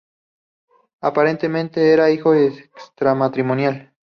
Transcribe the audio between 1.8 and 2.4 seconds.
era hijo